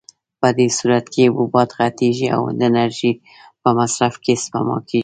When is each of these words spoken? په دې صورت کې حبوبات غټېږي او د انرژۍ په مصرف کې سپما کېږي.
په 0.39 0.47
دې 0.57 0.67
صورت 0.77 1.05
کې 1.13 1.23
حبوبات 1.33 1.69
غټېږي 1.77 2.27
او 2.35 2.41
د 2.57 2.59
انرژۍ 2.69 3.13
په 3.61 3.69
مصرف 3.79 4.15
کې 4.23 4.33
سپما 4.43 4.77
کېږي. 4.89 4.99